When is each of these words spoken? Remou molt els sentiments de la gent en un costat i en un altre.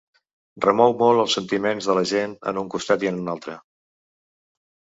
Remou 0.65 0.95
molt 1.01 1.23
els 1.23 1.35
sentiments 1.39 1.91
de 1.91 1.97
la 1.99 2.05
gent 2.13 2.35
en 2.53 2.63
un 2.63 2.73
costat 2.77 3.07
i 3.07 3.13
en 3.13 3.23
un 3.25 3.31
altre. 3.37 3.61